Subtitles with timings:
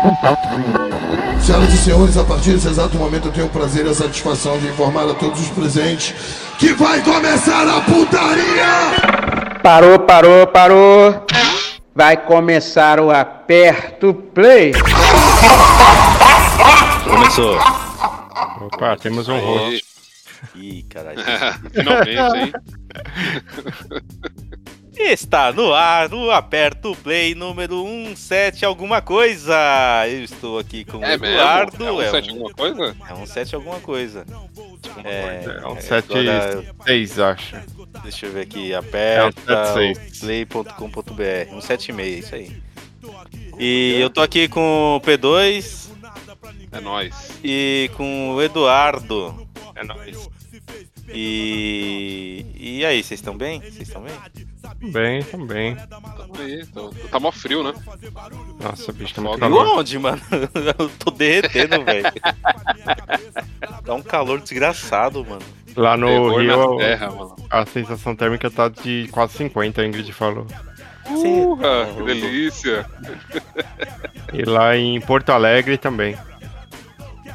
[1.40, 4.58] Senhoras e senhores, a partir desse exato momento eu tenho o prazer e a satisfação
[4.58, 6.14] de informar a todos os presentes
[6.58, 9.60] que vai começar a putaria!
[9.62, 11.26] Parou, parou, parou.
[11.94, 14.72] Vai começar o Aperto Play.
[17.04, 17.58] Começou.
[18.60, 19.84] Opa, temos um host.
[20.54, 21.18] Ih, caralho.
[21.72, 22.52] Finalmente, hein?
[25.08, 29.54] Está no ar o Aperto Play número 17 alguma coisa.
[30.06, 31.26] Eu estou aqui com o É mesmo?
[31.36, 31.84] Eduardo.
[31.84, 32.96] É um set alguma coisa?
[33.08, 34.26] É um 7 alguma coisa.
[35.04, 37.56] É, É um é, 7 agora, 6, acho.
[38.02, 38.72] deixa eu ver aqui.
[38.72, 40.20] É um Aperta 7.6.
[40.20, 41.54] play.com.br.
[41.54, 42.62] Um 7,5, isso aí.
[43.58, 45.88] E eu tô aqui com o P2
[46.72, 47.14] É nóis.
[47.42, 49.48] e com o Eduardo.
[49.74, 50.28] É nóis.
[51.12, 52.46] E.
[52.54, 53.60] E aí, vocês estão bem?
[53.60, 54.14] Vocês estão bem?
[54.92, 55.76] Bem, também.
[56.72, 56.90] Tô...
[57.10, 57.74] Tá mó frio, né?
[58.60, 59.40] Nossa, bicho, tá muito Foda.
[59.40, 59.78] calor.
[59.78, 60.20] Onde, mano?
[60.78, 62.12] Eu tô derretendo, velho.
[63.84, 65.42] Dá um calor desgraçado, mano.
[65.76, 67.36] Lá no Rio, terra, mano.
[67.48, 70.46] a sensação térmica tá de quase 50, a Ingrid falou.
[71.08, 72.86] Urra, que delícia.
[74.32, 76.16] E lá em Porto Alegre também.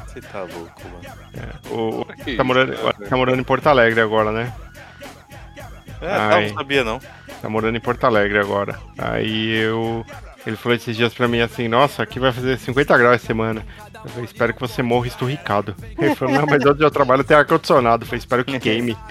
[0.06, 1.25] Você tá louco, mano.
[1.70, 4.52] O, o- Que tá, morando, isso, tá morando em Porto Alegre agora, né?
[6.00, 6.48] É, tá, Ai.
[6.48, 7.00] não sabia não.
[7.40, 8.78] Tá morando em Porto Alegre agora.
[8.98, 10.04] Aí eu.
[10.46, 13.66] Ele falou esses dias pra mim assim, nossa, aqui vai fazer 50 graus essa semana.
[14.04, 15.74] Eu falei, espero que você morra esturricado.
[15.98, 18.04] Ele falou, não, mas onde eu trabalho tem ar-condicionado.
[18.04, 18.96] Eu falei, espero que queime.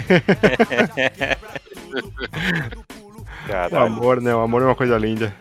[3.72, 4.36] O amor, né?
[4.36, 5.34] O amor é uma coisa linda.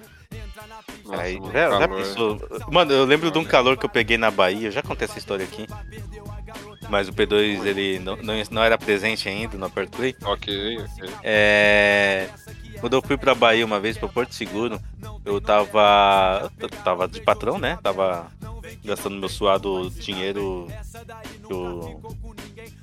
[1.04, 2.38] Nossa, Aí, já, pensou?
[2.70, 5.18] Mano, eu lembro de um calor que eu peguei na Bahia, eu já contei essa
[5.18, 5.66] história aqui.
[6.88, 10.14] Mas o P2 ele não, não, não era presente ainda no Aperto Play.
[10.24, 11.10] Ok, ok.
[11.22, 12.28] É.
[12.80, 14.78] Quando eu fui pra Bahia uma vez, pra Porto Seguro,
[15.24, 16.50] eu tava.
[16.58, 17.78] Eu tava de patrão, né?
[17.82, 18.30] Tava
[18.84, 20.68] gastando meu suado dinheiro
[21.46, 22.00] que eu,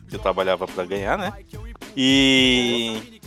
[0.09, 1.33] que eu trabalhava pra ganhar, né?
[1.95, 3.22] E.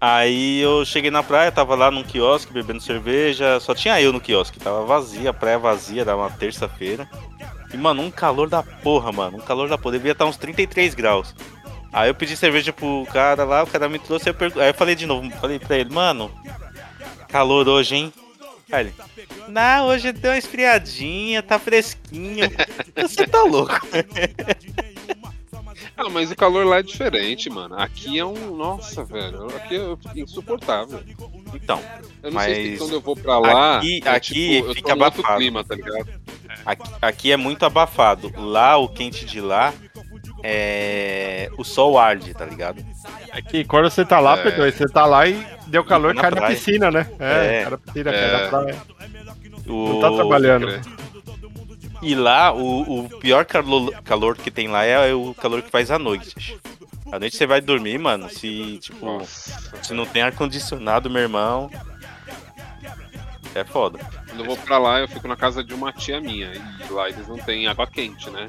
[0.00, 4.20] Aí eu cheguei na praia, tava lá num quiosque bebendo cerveja, só tinha eu no
[4.20, 7.06] quiosque, tava vazia, praia vazia, era uma terça-feira.
[7.72, 10.94] E, mano, um calor da porra, mano, um calor da porra, devia estar uns 33
[10.94, 11.34] graus.
[11.92, 14.60] Aí eu pedi cerveja pro cara lá, o cara me trouxe, eu pergu...
[14.60, 16.30] aí eu falei de novo, falei pra ele, mano,
[17.28, 18.12] calor hoje, hein?
[18.70, 18.94] Aí ele,
[19.48, 22.48] não, hoje deu uma esfriadinha, tá fresquinho.
[22.96, 23.74] Você tá louco.
[25.96, 27.74] Ah, mas o calor lá é diferente, mano.
[27.78, 28.56] Aqui é um.
[28.56, 29.48] Nossa, velho.
[29.54, 31.02] Aqui é insuportável.
[31.54, 31.78] Então,
[32.22, 33.78] Eu não sei se Mas quando eu vou pra lá.
[33.78, 35.38] aqui- é, aqui tipo, eu fica tô no outro abafado.
[35.38, 36.08] clima, tá ligado?
[36.64, 38.32] Aqui, aqui é muito abafado.
[38.36, 39.72] Lá, o quente de lá,
[40.42, 41.50] é...
[41.58, 42.84] o sol arde, tá ligado?
[43.32, 44.42] Aqui, quando você tá lá, É.
[44.42, 46.54] Pedro, você tá lá e deu calor, Na cai na praia.
[46.56, 47.06] piscina, né?
[47.18, 47.62] É, É.
[47.62, 48.30] cai na piscina, É.
[48.30, 48.76] cai na praia.
[49.66, 49.88] O...
[49.88, 50.80] Não tá trabalhando.
[52.02, 55.90] E lá, o, o pior calor, calor que tem lá é o calor que faz
[55.90, 56.58] à noite.
[57.12, 59.60] À noite você vai dormir, mano, se, tipo, Nossa.
[59.82, 61.68] se não tem ar-condicionado, meu irmão,
[63.54, 63.98] é foda.
[64.28, 66.52] Quando eu vou pra lá, eu fico na casa de uma tia minha.
[66.54, 68.48] E lá eles não têm água quente, né?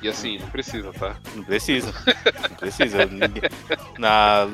[0.00, 1.16] E assim, não precisa, tá?
[1.34, 1.92] Não precisa.
[2.50, 3.08] Não precisa.
[3.98, 4.48] Na,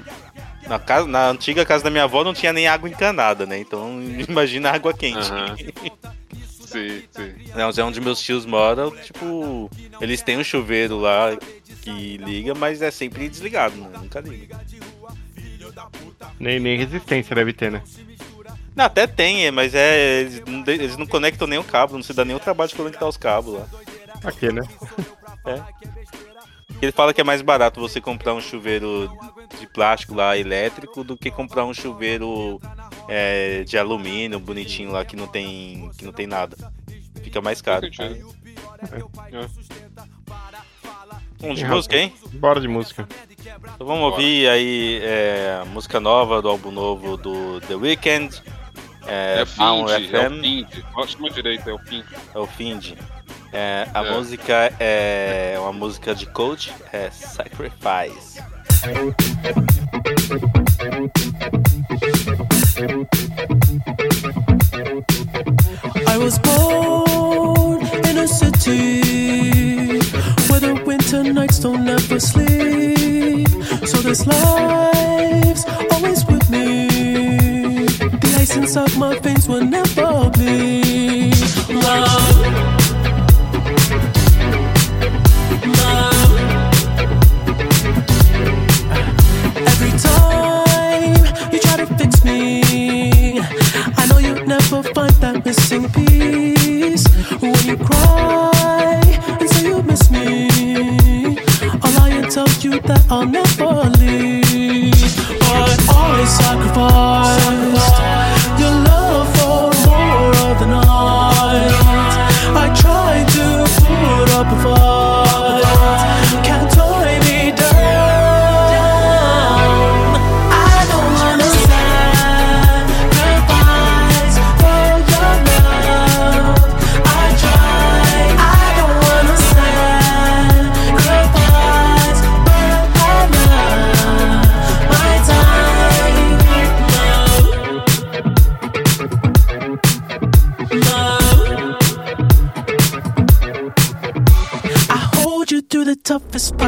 [0.67, 3.59] na, casa, na antiga casa da minha avó não tinha nem água encanada, né?
[3.59, 5.31] Então imagina água quente.
[5.33, 5.57] Aham.
[6.69, 7.35] Sim, sim.
[7.55, 9.71] Não, é onde meus tios moram, tipo,
[10.03, 11.31] eles têm um chuveiro lá
[11.81, 13.89] que liga, mas é sempre desligado, né?
[13.99, 14.61] nunca liga.
[16.39, 17.83] Nem, nem resistência deve ter, né?
[18.79, 20.21] Não, até tem, mas é.
[20.21, 22.77] Eles não, eles não conectam nem o cabo, não se dá nem o trabalho de
[22.77, 23.67] conectar os cabos lá.
[24.23, 24.63] Aqui, né?
[26.81, 29.11] Ele fala que é mais barato você comprar um chuveiro
[29.59, 32.61] de plástico lá elétrico do que comprar um chuveiro
[33.09, 36.57] é, de alumínio bonitinho lá que não tem que não tem nada.
[37.21, 37.81] Fica mais caro.
[37.93, 38.33] Faz sentido.
[41.43, 42.13] Um de Tem música, hein?
[42.35, 43.09] Bora de música.
[43.75, 48.41] Então vamos ouvir aí é, a música nova do álbum novo do The Weeknd.
[49.09, 50.85] É, É, Down o Find, é o FM, Find.
[50.97, 52.05] Ótima direita, é o Find.
[52.35, 52.95] é o Find.
[53.53, 54.11] É, a É.
[54.13, 58.43] música é uma música de coach, é Sacrifice.
[66.07, 69.99] I was born in a city
[70.49, 73.49] where the winter nights don't ever sleep.
[73.87, 75.18] So this life's
[78.51, 81.31] essence of my face will never be
[81.69, 82.79] love.
[94.47, 97.05] never find that missing piece.
[97.41, 99.03] When you cry
[99.41, 100.49] and say you miss me,
[101.83, 103.98] all I tell you that I'll never.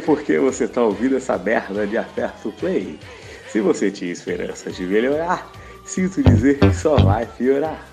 [0.00, 2.98] por que você está ouvindo essa merda de aperto play.
[3.48, 5.50] Se você tinha esperança de melhorar,
[5.84, 7.89] sinto dizer que só vai piorar.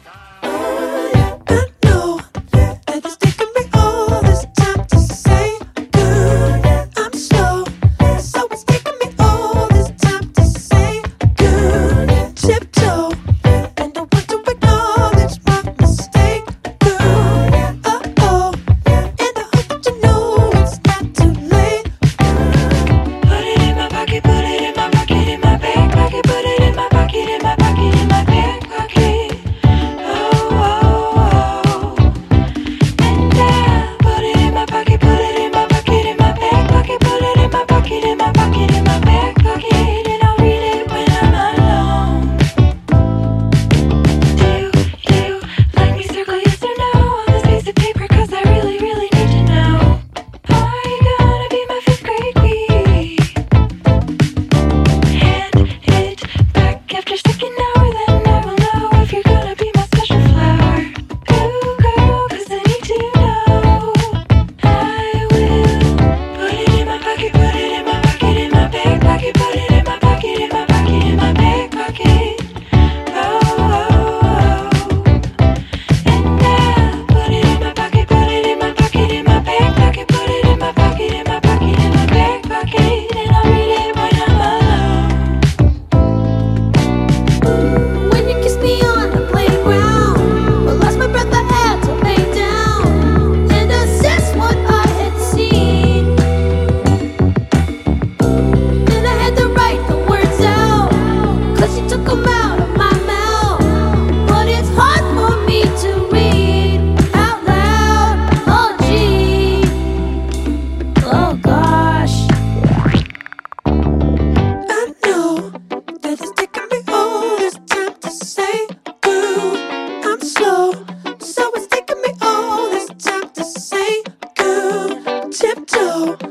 [125.40, 126.27] tiptoe.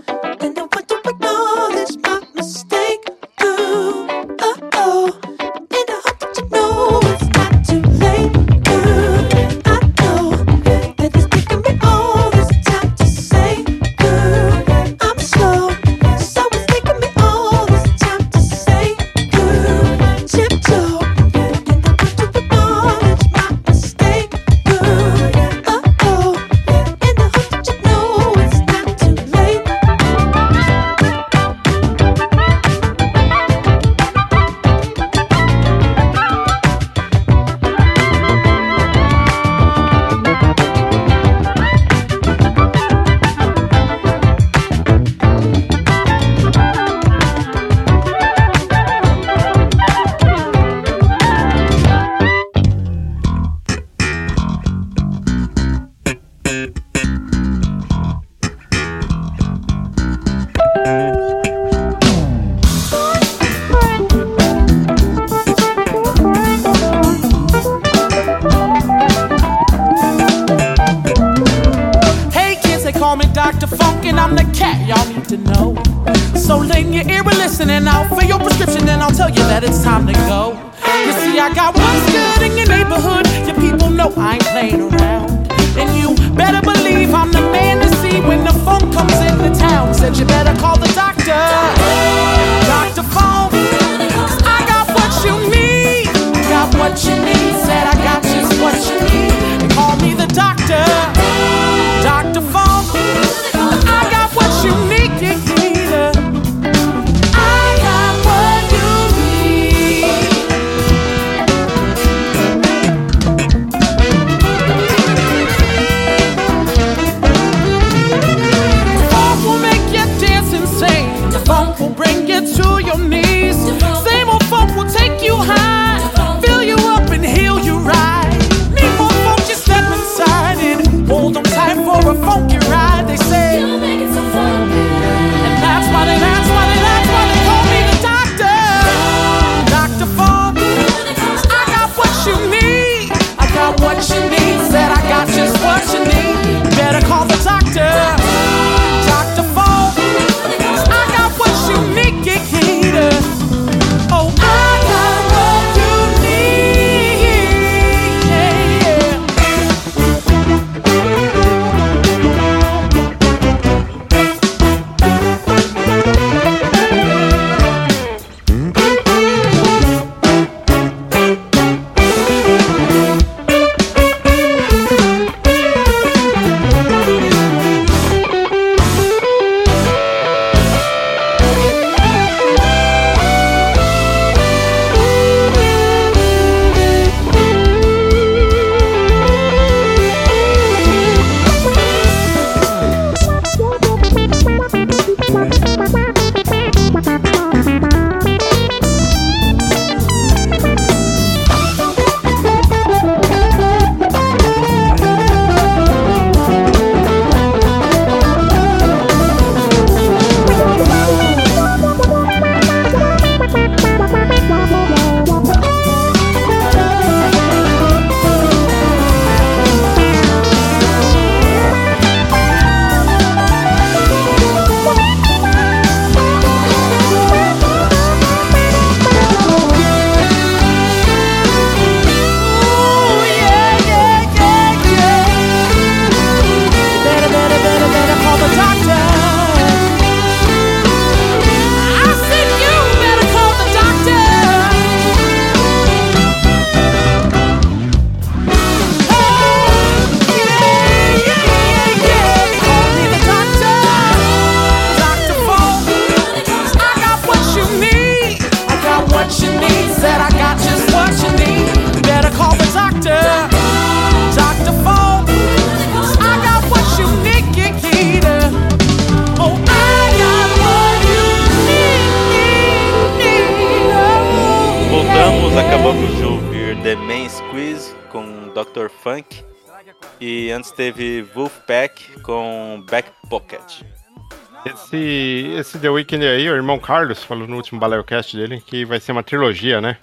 [284.86, 289.00] Esse, esse The Weeknd aí, o irmão Carlos falou no último Baleocast dele que vai
[289.00, 289.96] ser uma trilogia, né?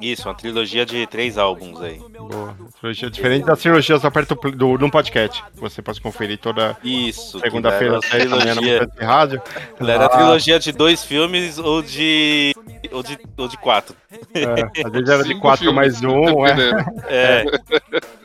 [0.00, 1.98] Isso, uma trilogia de três álbuns aí.
[1.98, 2.56] Boa.
[2.78, 5.42] Trilogia diferente das trilogias da perto do, do podcast.
[5.54, 6.76] Você pode conferir toda
[7.42, 8.54] segunda-feira às 10 da manhã
[9.00, 9.42] rádio.
[9.80, 12.54] era Ah, trilogia de dois filmes ou de.
[12.92, 13.96] ou de, ou de quatro.
[14.34, 16.54] é, às vezes era de Cinco 4 filmes, mais um, é.
[17.08, 17.44] É,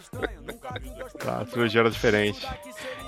[1.19, 2.45] Tá, a trilogia era diferente.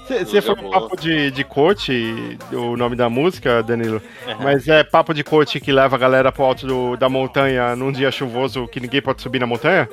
[0.08, 0.72] Você foi boa.
[0.72, 4.38] papo de, de coach, o nome da música, Danilo, Aham.
[4.44, 7.92] mas é papo de coach que leva a galera pro alto do- da montanha num
[7.92, 9.88] dia chuvoso que ninguém pode subir na montanha?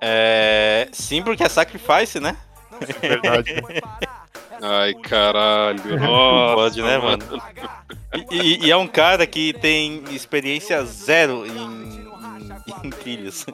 [0.00, 2.36] é, sim, porque é sacrifice, né?
[3.00, 3.54] Verdade.
[4.62, 5.80] Ai, caralho.
[5.98, 7.22] Não Nossa, pode, né, mano?
[8.30, 13.44] E, e- e é um cara que tem experiência zero em, em, em trilhas.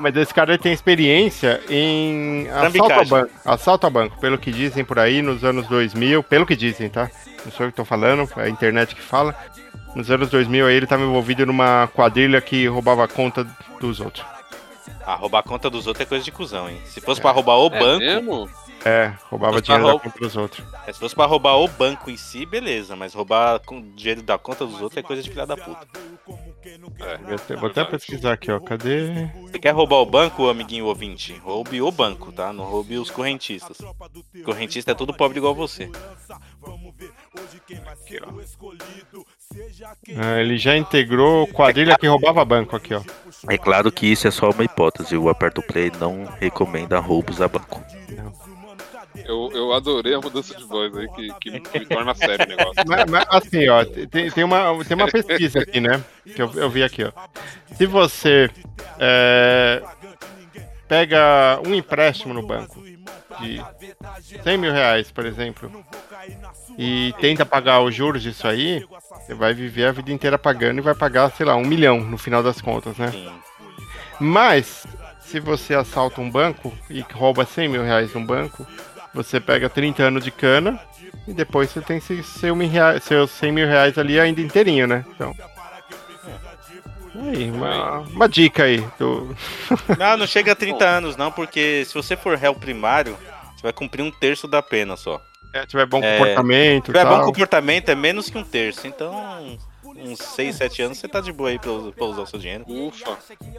[0.00, 3.30] Mas esse cara ele tem experiência em assalto a banco.
[3.44, 7.10] Assalto a banco, pelo que dizem por aí, nos anos 2000, pelo que dizem, tá?
[7.44, 9.34] Não sou eu que tô falando, é a internet que fala.
[9.94, 13.46] Nos anos 2000 aí ele tava envolvido numa quadrilha que roubava a conta
[13.80, 14.24] dos outros.
[15.06, 16.80] Ah, roubar a conta dos outros é coisa de cuzão, hein?
[16.84, 18.50] Se fosse pra roubar o É banco, mesmo?
[18.84, 20.66] É, roubava dinheiro pra da rou- conta dos outros.
[20.86, 24.36] É, se fosse pra roubar o banco em si, beleza, mas roubar com dinheiro da
[24.36, 25.86] conta dos outros é coisa de filha da puta.
[26.66, 28.58] É, Vou até, pesquisar aqui, ó.
[28.58, 29.28] Cadê?
[29.42, 31.32] Você quer roubar o banco, amiguinho ouvinte?
[31.38, 32.52] Roube o banco, tá?
[32.52, 33.78] Não roube os correntistas.
[34.44, 35.90] Correntista é tudo pobre igual você.
[37.86, 38.28] aqui, ó.
[40.16, 43.02] Ah, ele já integrou quadrilha que roubava banco aqui, ó.
[43.48, 45.16] É claro que isso é só uma hipótese.
[45.16, 47.82] O Aperto Play não recomenda roubos a banco.
[49.24, 52.82] Eu, eu adorei a mudança de voz aí, que, que me torna sério o negócio.
[52.86, 56.02] Mas, mas, assim, ó, tem, tem, uma, tem uma pesquisa aqui, né?
[56.24, 57.12] Que eu, eu vi aqui, ó.
[57.74, 58.50] Se você
[58.98, 59.82] é,
[60.88, 62.82] pega um empréstimo no banco
[63.40, 63.62] de
[64.42, 65.70] 100 mil reais, por exemplo,
[66.78, 68.84] e tenta pagar os juros disso aí,
[69.20, 72.18] você vai viver a vida inteira pagando e vai pagar, sei lá, um milhão no
[72.18, 73.10] final das contas, né?
[73.10, 73.30] Sim.
[74.18, 74.86] Mas,
[75.20, 78.66] se você assalta um banco e rouba 100 mil reais num banco,
[79.16, 80.78] você pega 30 anos de cana
[81.26, 84.86] e depois você tem se- seu mil rea- seus 100 mil reais ali ainda inteirinho,
[84.86, 85.04] né?
[85.08, 85.34] Então.
[87.14, 88.86] Aí, uma, uma dica aí.
[88.98, 89.34] Do...
[89.98, 93.16] Não, não chega a 30 anos, não, porque se você for réu primário,
[93.56, 95.20] você vai cumprir um terço da pena só.
[95.54, 96.86] É, tiver bom É, comportamento.
[96.86, 97.18] Se tiver tal.
[97.18, 98.86] bom comportamento, é menos que um terço.
[98.86, 102.38] Então, uns 6, 7 anos você tá de boa aí pra, pra usar o seu
[102.38, 102.64] dinheiro.
[102.68, 103.16] Ufa,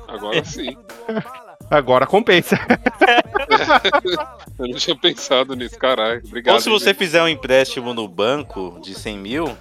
[0.08, 0.78] agora sim.
[1.70, 2.58] Agora compensa.
[4.58, 6.22] Eu não tinha pensado nisso, caralho.
[6.26, 6.56] Obrigado.
[6.56, 6.98] Ou se você gente.
[6.98, 9.58] fizer um empréstimo no banco de 100 mil,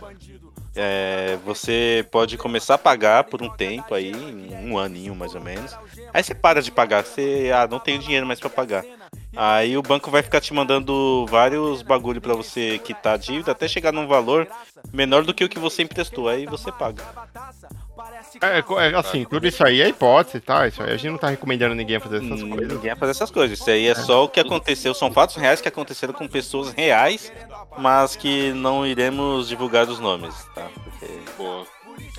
[0.75, 4.12] é, você pode começar a pagar por um tempo aí,
[4.62, 5.77] um aninho mais ou menos.
[6.12, 8.85] Aí você para de pagar, você ah, não tem dinheiro mais pra pagar.
[9.35, 13.69] Aí o banco vai ficar te mandando vários bagulho pra você quitar a dívida até
[13.69, 14.49] chegar num valor
[14.92, 16.29] menor do que o que você emprestou.
[16.29, 17.03] Aí você paga.
[18.40, 20.66] É, co- é, assim, tudo isso aí é hipótese, tá?
[20.69, 22.69] Isso aí a gente não tá recomendando ninguém a fazer essas Hum, coisas.
[22.75, 23.59] Ninguém vai fazer essas coisas.
[23.59, 24.92] Isso aí é só o que aconteceu.
[24.92, 27.33] São fatos reais que aconteceram com pessoas reais,
[27.79, 30.66] mas que não iremos divulgar os nomes, tá?
[30.85, 31.07] Porque
[31.38, 31.64] Boa.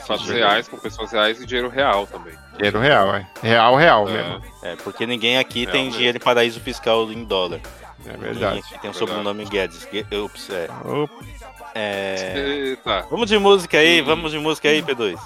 [0.08, 2.34] Fatos reais com pessoas reais e dinheiro real também.
[2.56, 3.28] Dinheiro real, é.
[3.43, 4.41] Real, real É, mesmo.
[4.63, 5.97] É, porque ninguém aqui É, tem mesmo.
[5.97, 7.60] dinheiro em paraíso fiscal em dólar.
[8.06, 8.60] É verdade.
[8.60, 9.86] aqui tem o sobrenome Guedes.
[9.91, 10.67] Gue- Ups, é.
[10.84, 11.13] Opa,
[11.76, 15.19] É, Eita, Vamos de música aí, vamos de música aí, P2.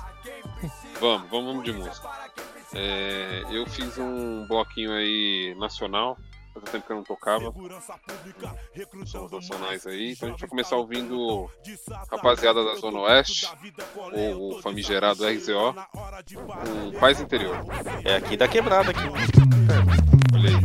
[1.02, 2.10] Vamos, vamos, vamos de música.
[2.74, 6.18] É, eu fiz um bloquinho aí nacional,
[6.54, 7.52] faz tempo que eu não tocava.
[9.06, 10.12] Sons nacionais aí.
[10.12, 11.50] Então a gente vai começar ouvindo
[12.10, 13.48] Rapaziada da Zona Oeste,
[14.14, 15.74] ou o famigerado RZO,
[16.94, 17.58] com Paz Interior.
[18.06, 19.02] É aqui da quebrada aqui.
[20.34, 20.56] Olha aí.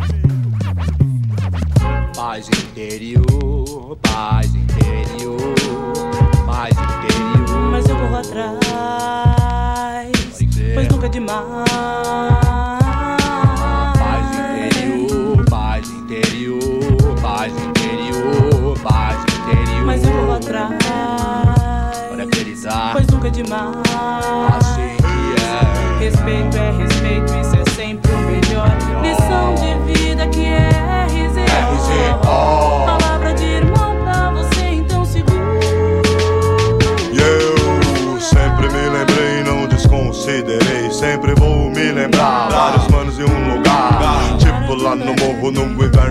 [2.14, 5.36] Paz interior, paz interior,
[6.46, 7.70] paz interior.
[7.70, 8.58] Mas eu corro atrás,
[10.74, 11.70] pois nunca é demais.
[13.98, 14.26] Paz
[14.68, 19.86] interior, paz interior, paz interior, paz interior.
[19.86, 20.76] Mas eu corro atrás,
[22.10, 23.76] Para realizar, pois nunca é demais.
[24.60, 26.45] assim que é respeito,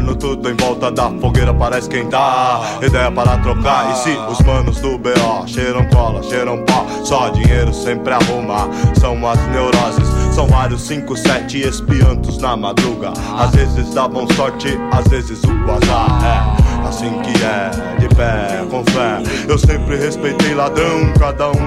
[0.05, 2.79] no inverno, tudo em volta da fogueira para esquentar.
[2.81, 3.91] Ideia para trocar.
[3.91, 8.69] E se os manos do BO cheiram cola, cheiram pó, só dinheiro sempre arruma.
[8.99, 13.11] São as neuroses, são vários 5, 7 espiantos na madruga.
[13.37, 16.61] Às vezes davam sorte, às vezes o azar.
[16.83, 19.21] É assim que é, de pé, com fé.
[19.47, 21.64] Eu sempre respeitei ladrão, cada um.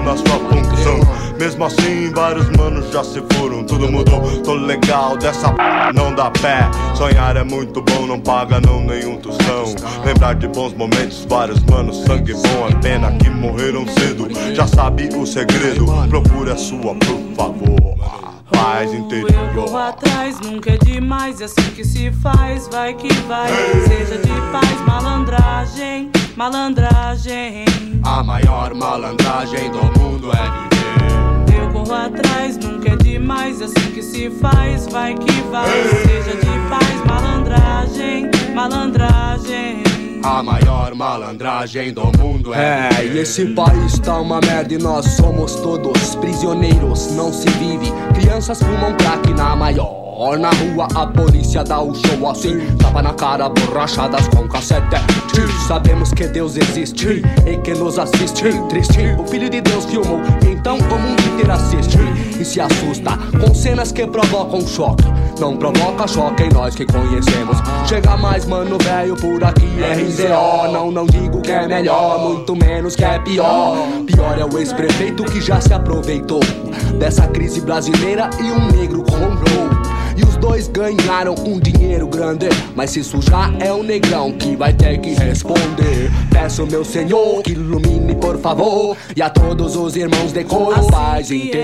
[1.39, 4.19] Mesmo assim, vários manos já se foram, tudo mudou.
[4.43, 5.63] Tô legal dessa p,
[5.95, 6.69] não dá pé.
[6.93, 9.63] Sonhar é muito bom, não paga não nenhum tostão.
[10.03, 12.67] Lembrar de bons momentos, vários manos, sangue bom.
[12.69, 15.85] É pena que morreram cedo, já sabe o segredo.
[16.09, 17.79] Procure a sua, por favor.
[18.51, 19.81] Paz Eu corro interior.
[19.81, 23.47] atrás, nunca é demais, é assim que se faz, vai que vai.
[23.87, 27.63] Seja de paz, malandragem, malandragem.
[28.03, 30.78] A maior malandragem do mundo é viver.
[31.79, 35.65] Corro atrás, nunca é demais, é assim que se faz, vai que vai.
[35.87, 39.83] Seja de paz, malandragem, malandragem.
[40.21, 42.89] A maior malandragem do mundo é.
[42.99, 47.13] É, e esse país tá uma merda e nós somos todos prisioneiros.
[47.13, 50.08] Não se vive, crianças fumam crack na maior.
[50.19, 50.37] Pior.
[50.37, 52.59] Na rua a polícia dá o show assim.
[52.77, 54.97] Tapa na cara, borrachadas com cassete.
[55.67, 58.43] Sabemos que Deus existe e que nos assiste.
[58.67, 61.97] Triste, o Filho de Deus filmou, então o mundo inteiro assiste.
[62.39, 65.03] E se assusta com cenas que provocam choque.
[65.39, 67.57] Não provoca choque em nós que conhecemos.
[67.87, 70.71] Chega mais, mano, velho, por aqui RZO.
[70.71, 73.77] Não, não digo que é melhor, muito menos que é pior.
[74.05, 76.41] Pior é o ex-prefeito que já se aproveitou
[76.97, 79.69] dessa crise brasileira e um negro comprou.
[80.19, 82.49] E os dois ganharam um dinheiro grande.
[82.75, 86.11] Mas se sujar é o negrão que vai ter que responder.
[86.29, 88.97] Peço meu senhor que ilumine, por favor.
[89.15, 91.63] E a todos os irmãos de cor, paz Assim eu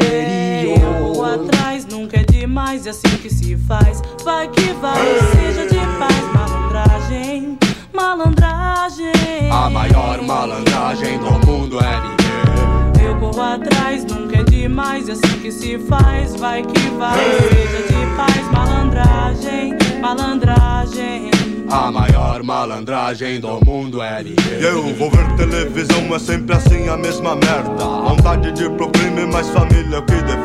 [0.79, 1.33] vou interior.
[1.47, 4.01] atrás, nunca é demais, é assim que se faz.
[4.23, 5.01] Vai que vai,
[5.35, 7.57] seja de paz, malandragem,
[7.93, 9.51] malandragem.
[9.51, 13.05] A maior malandragem do mundo é viver.
[13.09, 14.34] Eu corro atrás, nunca é
[14.67, 16.35] demais, é assim que se faz.
[16.35, 21.31] Vai que vai, seja de paz, malandragem, malandragem.
[21.69, 24.23] A maior malandragem do mundo é.
[24.23, 27.85] E eu vou ver televisão, é sempre assim a mesma merda.
[27.85, 30.44] Vontade de pro crime, mas família é o que define.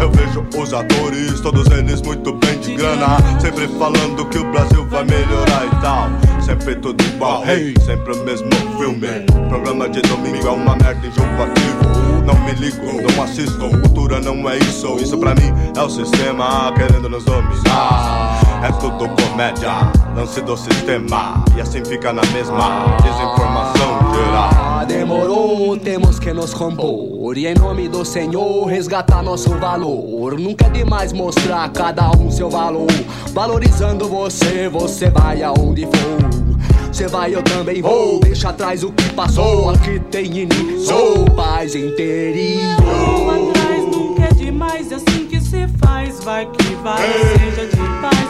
[0.00, 3.18] Eu vejo os atores, todos eles muito bem de grana.
[3.40, 6.08] Sempre falando que o Brasil vai melhorar e tal.
[6.40, 9.08] Sempre tudo igual, hey, sempre o mesmo filme.
[9.48, 12.24] Programa de domingo é uma merda enjoativo.
[12.24, 13.68] Não me ligo, não assisto.
[13.68, 14.96] Cultura não é isso.
[14.96, 18.45] Isso pra mim é o sistema querendo nos dominar.
[18.66, 21.44] É tudo comédia, lance do sistema.
[21.56, 24.84] E assim fica na mesma desinformação geral.
[24.86, 30.70] Demorou, temos que nos compor E em nome do Senhor resgatar nosso valor Nunca é
[30.70, 32.86] demais mostrar cada um seu valor
[33.32, 39.10] Valorizando você, você vai aonde for Você vai, eu também vou Deixa atrás o que
[39.10, 45.40] passou Aqui tem início, paz Eu interior vou atrás, nunca é demais, é assim que
[45.40, 46.22] se faz.
[46.24, 48.25] Vai que vai, seja de paz,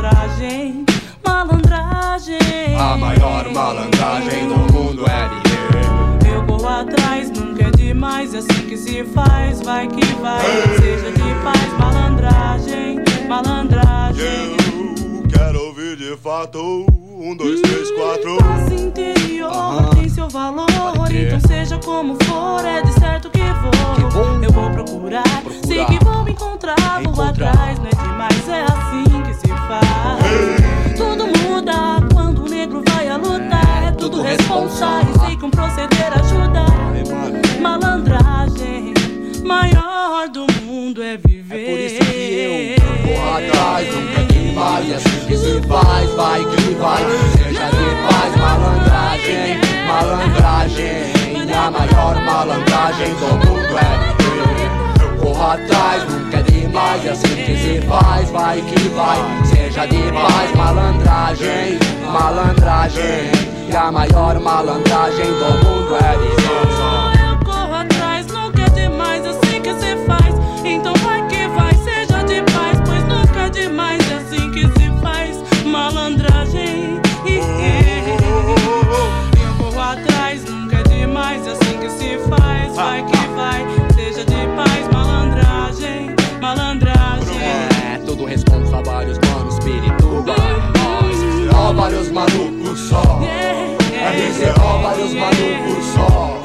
[0.00, 0.86] malandragem,
[1.26, 2.76] malandragem.
[2.78, 8.66] A maior malandragem do mundo é viver Eu corro atrás, nunca é demais, é assim
[8.66, 9.60] que se faz.
[9.60, 10.42] Vai que vai,
[10.78, 14.56] seja de paz, malandragem, malandragem.
[15.22, 16.86] Eu quero ouvir de fato.
[17.22, 18.38] Um, dois, três, quatro.
[18.38, 20.66] Paz interior tem seu valor,
[21.10, 24.42] então seja como for, é de certo que vou.
[24.42, 29.29] Eu vou procurar, sei que vou encontrar, vou atrás, não é demais, é assim que
[29.50, 30.96] faz.
[30.96, 31.72] Tudo muda
[32.12, 36.64] quando o negro vai a lutar, é tudo responsável, sei que um proceder ajuda.
[37.60, 38.94] Malandragem,
[39.44, 41.66] maior do mundo é viver.
[41.66, 46.74] Por isso que eu vou atrás, nunca que vai, assim que se faz, vai que
[46.74, 47.04] vai.
[47.32, 51.20] Seja de paz, malandragem, malandragem.
[51.52, 54.70] A maior malandragem do mundo é viver.
[55.02, 56.39] Eu corro atrás, nunca
[58.40, 59.18] vai que vai.
[59.44, 61.78] Seja de paz, malandragem,
[62.10, 63.30] malandragem.
[63.70, 67.09] E a maior malandragem do mundo é viver.
[95.10, 96.42] Vários malucos só.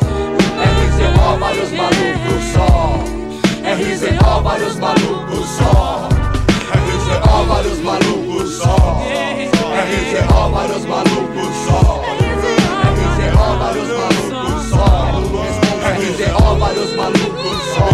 [0.57, 3.03] RZO, vários malucos só.
[3.63, 6.09] RZO, vários malucos só.
[6.73, 8.75] RZO, vários malucos só.
[9.75, 12.01] RZO, vários malucos só.
[12.95, 14.85] RZO, vários malucos só.
[15.95, 17.85] RZO, vários malucos só.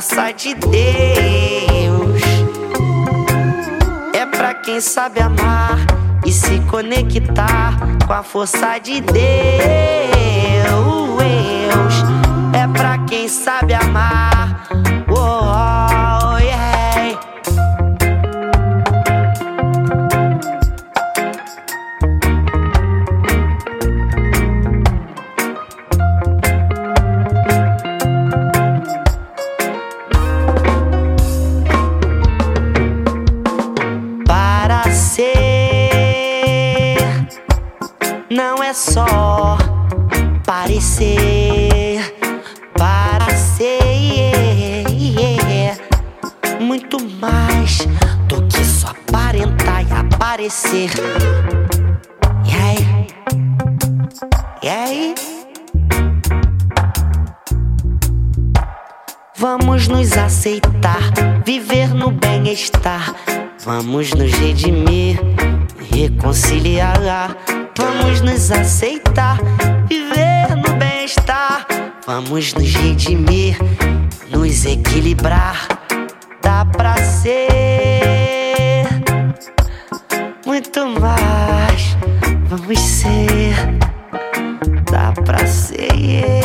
[0.00, 2.22] Força de Deus.
[4.14, 5.76] É pra quem sabe amar
[6.24, 9.20] e se conectar com a força de Deus.
[12.54, 14.66] É pra quem sabe amar.
[15.06, 15.99] Oh, yeah.
[38.70, 39.58] É só
[40.46, 42.14] parecer.
[42.78, 44.86] Para ser
[46.60, 47.78] muito mais
[48.28, 50.90] do que só aparentar e aparecer.
[52.44, 53.08] E aí?
[54.62, 55.14] E aí?
[59.36, 61.02] Vamos nos aceitar,
[61.44, 63.16] viver no bem-estar.
[63.64, 65.18] Vamos nos redimir,
[65.92, 67.00] reconciliar.
[67.76, 69.38] Vamos nos aceitar,
[69.88, 71.66] viver no bem-estar.
[72.06, 73.56] Vamos nos redimir,
[74.30, 75.68] nos equilibrar.
[76.42, 78.86] Dá pra ser
[80.44, 81.96] muito mais.
[82.48, 83.54] Vamos ser,
[84.90, 86.39] dá pra ser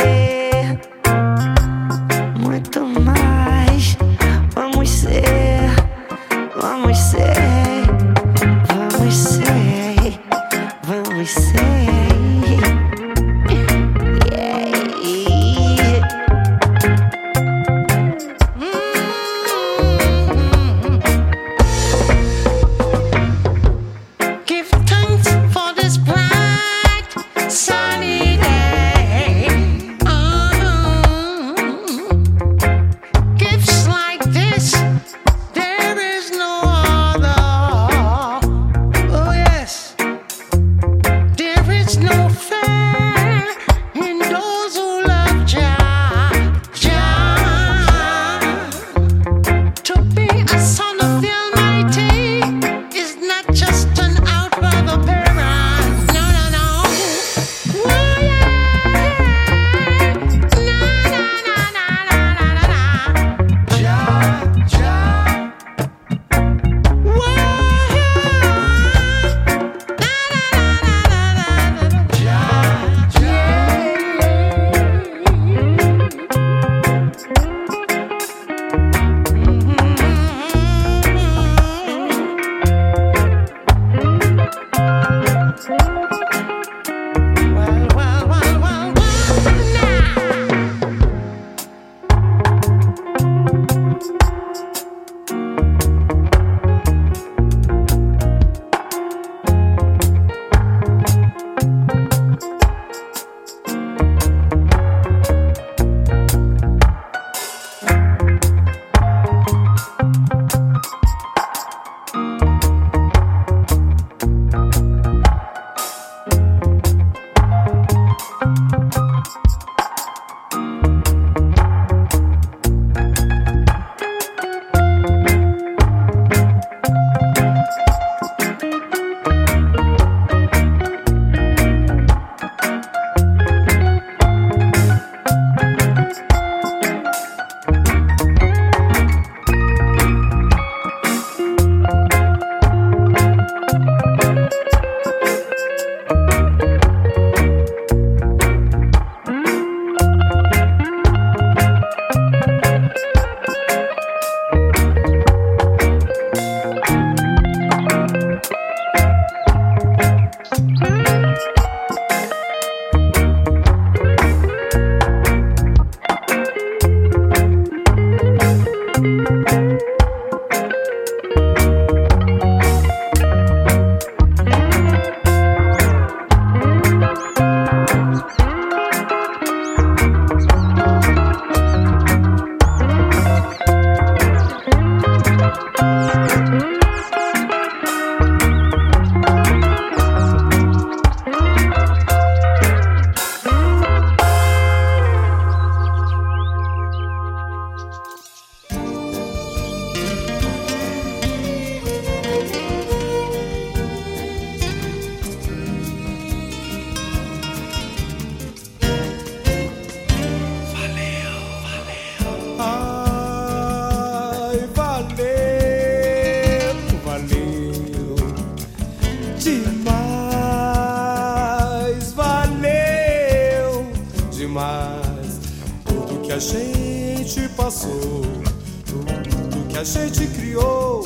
[229.76, 231.04] que a gente criou,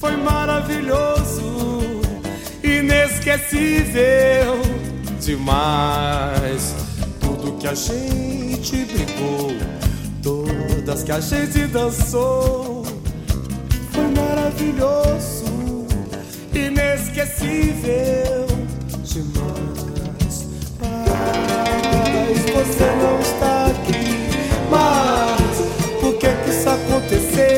[0.00, 1.42] foi maravilhoso,
[2.64, 4.62] inesquecível
[5.20, 6.74] demais.
[7.20, 9.52] Tudo que a gente brigou,
[10.22, 12.86] todas que a gente dançou,
[13.92, 15.84] foi maravilhoso,
[16.54, 18.46] inesquecível
[19.04, 20.46] demais.
[20.80, 24.16] Mas você não está aqui.
[24.70, 25.47] Mas
[27.08, 27.57] que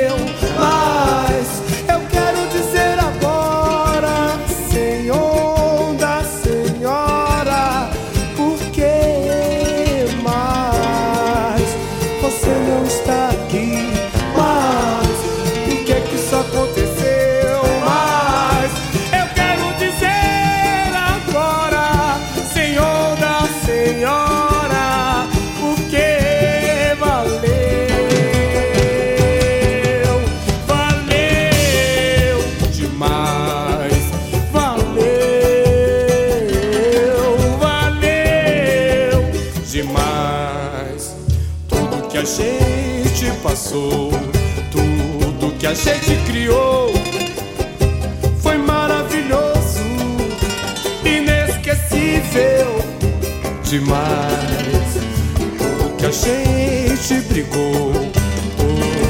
[57.41, 57.93] brigou,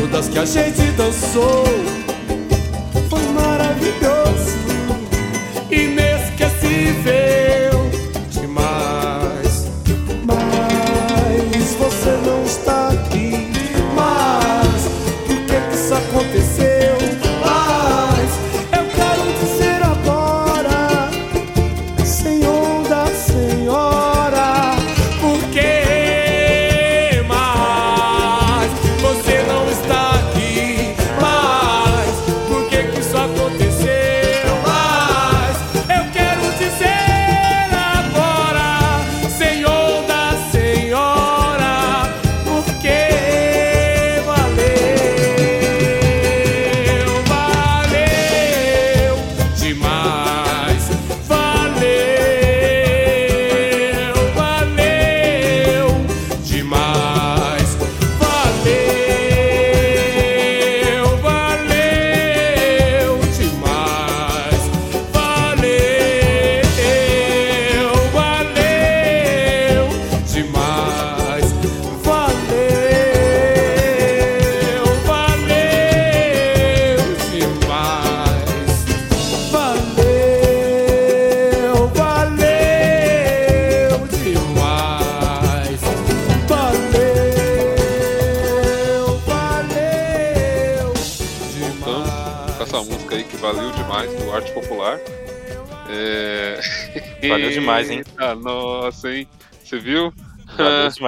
[0.01, 1.65] todas que a gente dançou,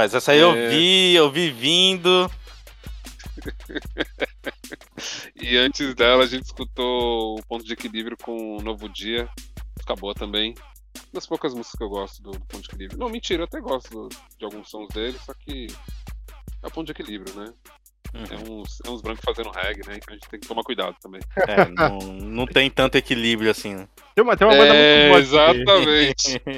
[0.06, 0.14] demais.
[0.14, 0.68] Essa aí eu É.
[0.68, 2.30] vi, eu vi vindo.
[5.34, 9.28] E antes dela a gente escutou o Ponto de Equilíbrio com o Novo Dia.
[9.98, 10.54] Boa também.
[10.96, 12.98] Uma das poucas músicas que eu gosto do, do Ponto de Equilíbrio.
[12.98, 15.66] Não, mentira, eu até gosto do- de alguns sons dele, só que
[16.62, 17.52] é o Ponto de Equilíbrio, né?
[18.14, 19.94] É, uns, é uns brancos fazendo reggae, né?
[19.96, 21.20] Então a gente tem que tomar cuidado também.
[21.48, 23.74] É, não, não tem tanto equilíbrio assim.
[23.74, 23.88] né?
[24.14, 26.42] Tem uma, tem uma banda É, muito exatamente.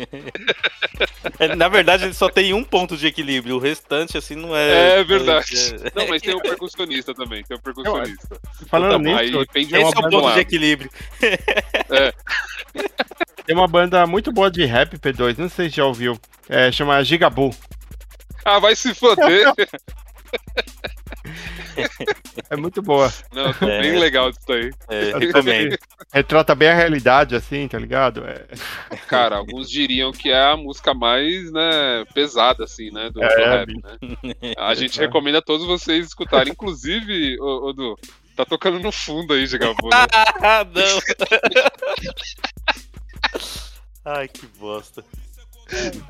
[1.39, 5.01] É, Na verdade, ele só tem um ponto de equilíbrio, o restante, assim, não é.
[5.01, 5.55] É verdade.
[5.57, 8.39] é- Não, mas tem o percussionista também, tem o percussionista.
[8.69, 10.35] Falando Então, nisso, aí tem Esse é o banda ponto lá.
[10.35, 10.91] de equilíbrio.
[13.47, 16.19] Tem uma banda muito boa de rap, P2, não sei se já ouviu.
[16.49, 17.55] É, chama Gigabu.
[18.45, 19.53] Ah, vai se foder.
[22.51, 23.13] É muito boa.
[23.33, 23.81] Não, tá É.
[23.81, 24.71] bem legal isso aí.
[24.89, 25.77] É, recomendo.
[25.79, 28.25] que Retrata bem a realidade, assim, tá ligado?
[28.27, 28.45] É,
[29.09, 33.45] Cara, alguns diriam que é a música mais, né, pesada, assim, né, do, do É,
[33.59, 34.55] rap, né?
[34.59, 36.53] A gente recomenda a todos vocês escutarem.
[36.53, 37.99] Inclusive, ô, ô Du,
[38.37, 40.07] tá tocando no fundo aí, Gigabu, né?
[40.43, 41.01] Ah, não.
[44.05, 45.05] Ai, que bosta.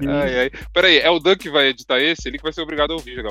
[0.00, 0.50] Ai, ai.
[0.72, 2.28] Peraí, é o Dan que vai editar esse?
[2.28, 3.22] Ele que vai ser obrigado a ouvir,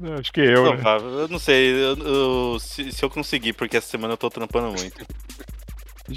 [0.00, 0.20] Gigabu.
[0.20, 0.70] acho que eu, né?
[0.72, 1.08] Provável.
[1.20, 4.68] Eu não sei eu- eu- se, se eu conseguir, porque essa semana eu tô trampando
[4.78, 5.06] muito.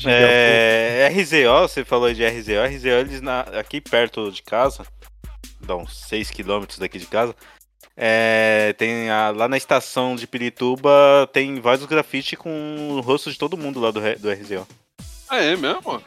[0.06, 2.62] É, RZO, você falou aí de RZO.
[2.66, 4.86] RZO, eles na- aqui perto de casa,
[5.62, 7.36] dá uns 6km daqui de casa.
[8.00, 13.40] é, tem a- lá na estação de Pirituba tem vários grafites com o rosto de
[13.40, 14.68] todo mundo lá do, do RZO.
[15.28, 16.04] Ah, é mesmo?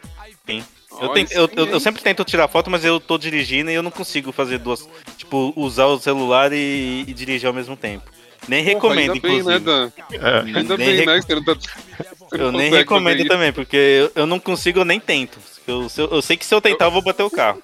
[0.47, 0.65] Sim.
[0.91, 3.91] Eu, eu- eu- eu sempre tento tirar foto, mas eu tô dirigindo e eu não
[3.91, 8.11] consigo fazer duas, tipo, usar o celular e, e dirigir ao mesmo tempo.
[8.49, 9.49] Nem Porra, recomendo, bem, inclusive.
[9.49, 9.93] né, Dan?
[10.13, 10.59] É.
[10.59, 11.21] Ainda Nem bem, rec- né?
[11.21, 11.55] Que você não tá...
[11.55, 15.39] você Eu nem recomendo fazer também, porque eu, eu não consigo, eu nem tento.
[15.67, 17.63] Eu, eu, eu sei que se eu tentar, eu vou bater o carro.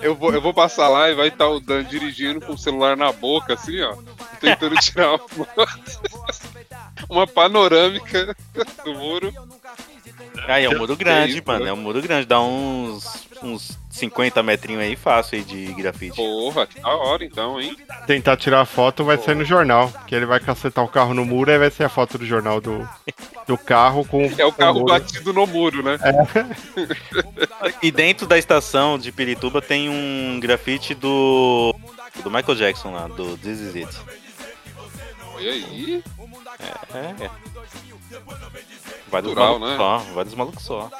[0.00, 2.94] Eu vou, eu vou passar lá e vai estar o Dan dirigindo com o celular
[2.96, 3.96] na boca, assim, ó.
[4.38, 5.46] Tentando tirar uma,
[7.08, 8.36] uma panorâmica
[8.84, 9.32] do muro.
[10.46, 11.66] Aí é um muro grande, isso, mano.
[11.66, 12.26] É um muro grande.
[12.26, 16.16] Dá uns, uns 50 metrinhos aí fácil aí de grafite.
[16.16, 17.76] Porra, que da hora então, hein?
[18.06, 19.92] Tentar tirar a foto vai sair no jornal.
[20.06, 22.60] Que ele vai cacetar o carro no muro e vai ser a foto do jornal
[22.60, 22.86] do,
[23.46, 24.24] do carro com.
[24.36, 24.92] É o carro muro.
[24.92, 25.98] batido no muro, né?
[27.82, 31.74] E dentro da estação de Pirituba tem um grafite do.
[32.22, 33.98] do Michael Jackson lá, do This Is It.
[35.34, 36.02] Olha aí.
[36.94, 37.30] É, é.
[39.10, 39.76] Vários Natural, malucos né?
[39.76, 40.90] só, vários malucos só.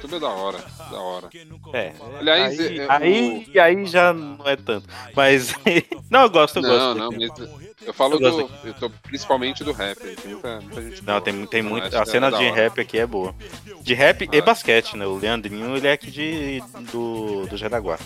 [0.00, 0.58] Tudo é da hora,
[0.90, 1.28] da hora.
[1.72, 1.92] É.
[2.18, 4.86] Aliás, aí, é, aí, aí já não é tanto.
[5.14, 5.54] Mas.
[6.10, 6.98] não, eu gosto, eu Não, gosto.
[6.98, 7.50] não, mas
[7.86, 8.68] eu falo Eu gosto do.
[8.68, 9.98] Eu tô principalmente do rap.
[9.98, 10.96] Tem muita, muita gente.
[11.04, 11.20] Não, boa.
[11.22, 11.96] tem, tem muito.
[11.96, 13.34] A cena é de rap aqui é boa.
[13.82, 14.42] De rap e Ah.
[14.42, 15.06] basquete, né?
[15.06, 17.98] O Leandrinho, ele é aqui de, do, do Jaraguá.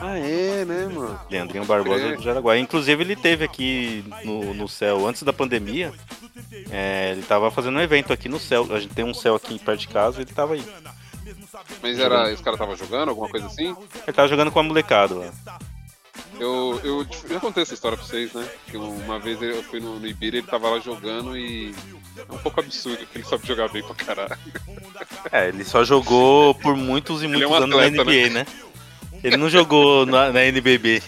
[0.00, 1.18] Ah, é, né, mano?
[1.30, 2.16] Leandrinho Barbosa É.
[2.16, 2.58] do Jaraguá.
[2.58, 5.92] Inclusive, ele teve aqui no, no céu antes da pandemia.
[6.70, 8.66] É, ele tava fazendo um evento aqui no céu.
[8.70, 10.64] A gente tem um céu aqui perto de casa ele tava aí.
[11.82, 12.30] Mas era.
[12.32, 13.74] Esse cara tava jogando, alguma coisa assim?
[14.06, 15.32] Ele tava jogando com a molecada lá.
[16.38, 18.46] Eu, eu já contei essa história pra vocês, né?
[18.66, 21.74] Que uma vez eu fui no, no Ibira ele tava lá jogando e.
[22.16, 24.38] É um pouco absurdo, porque ele sabe jogar bem pra caralho.
[25.32, 28.30] É, ele só jogou por muitos e Ele é muitos um anos na atleta, NBA,
[28.30, 28.46] né?
[29.24, 31.02] Ele não jogou na, na NBB.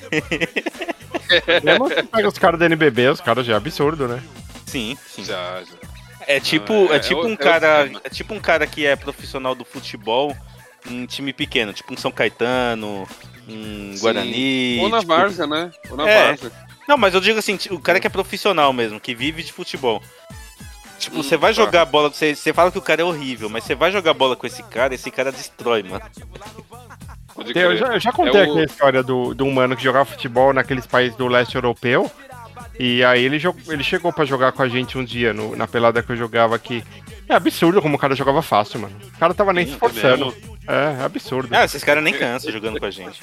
[1.63, 4.23] Mesmo que pega os caras da NBB, os caras já é absurdo, né?
[4.65, 5.23] Sim, sim.
[5.25, 5.77] Já, já.
[6.27, 8.87] É tipo, Ah, é, é, tipo é um é cara, é tipo um cara que
[8.87, 10.35] é profissional do futebol
[10.89, 13.07] em time pequeno, tipo um São Caetano,
[13.49, 14.01] um Sim.
[14.01, 14.79] Guarani.
[14.81, 15.71] Ou na tipo- Várzea, né?
[15.91, 16.27] Ou na É.
[16.29, 16.53] Várzea.
[16.89, 20.03] Não, mas eu digo assim, o cara que é profissional mesmo, que vive de futebol.
[20.99, 21.63] Tipo, você vai tá.
[21.63, 24.35] jogar bola, você, você fala que o cara é horrível, mas você vai jogar bola
[24.37, 26.03] com esse cara, esse cara destrói, mano.
[27.53, 29.83] Tem- Eu já, eu já contei É aqui o- a história do, do humano que
[29.85, 32.11] jogava futebol naqueles países do leste europeu.
[32.79, 35.67] E aí ele, jog- ele chegou pra jogar com a gente um dia no- na
[35.67, 36.83] pelada que eu jogava aqui.
[37.29, 38.95] É absurdo como o cara jogava fácil, mano.
[39.15, 40.35] O cara tava nem se esforçando.
[40.69, 41.49] É, é absurdo.
[41.55, 43.21] Ah, esses caras nem cansam jogando com a gente.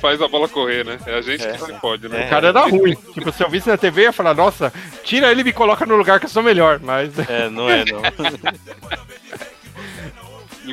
[0.00, 0.98] Faz a bola correr, né?
[1.06, 1.68] É a gente É, que é.
[1.68, 2.26] não pode, né?
[2.26, 2.94] O cara era ruim.
[3.12, 4.72] Tipo, se eu visse na TV, eu ia falar, nossa,
[5.02, 6.78] tira ele e me coloca no lugar que eu sou melhor.
[6.82, 7.16] Mas.
[7.28, 8.02] É, não é não.